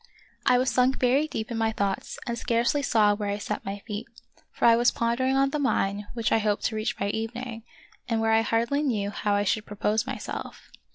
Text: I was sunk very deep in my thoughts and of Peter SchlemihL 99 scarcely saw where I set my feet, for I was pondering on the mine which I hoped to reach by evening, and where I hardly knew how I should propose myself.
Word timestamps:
I 0.47 0.57
was 0.57 0.71
sunk 0.71 0.97
very 0.99 1.27
deep 1.27 1.51
in 1.51 1.59
my 1.59 1.71
thoughts 1.71 2.17
and 2.25 2.35
of 2.35 2.43
Peter 2.47 2.61
SchlemihL 2.61 2.63
99 2.63 2.65
scarcely 2.65 2.81
saw 2.81 3.13
where 3.13 3.29
I 3.29 3.37
set 3.37 3.63
my 3.65 3.79
feet, 3.85 4.07
for 4.51 4.65
I 4.65 4.75
was 4.75 4.89
pondering 4.89 5.35
on 5.35 5.51
the 5.51 5.59
mine 5.59 6.07
which 6.15 6.31
I 6.31 6.39
hoped 6.39 6.63
to 6.65 6.75
reach 6.75 6.97
by 6.97 7.09
evening, 7.09 7.61
and 8.09 8.19
where 8.19 8.31
I 8.33 8.41
hardly 8.41 8.81
knew 8.81 9.11
how 9.11 9.35
I 9.35 9.43
should 9.43 9.67
propose 9.67 10.07
myself. 10.07 10.71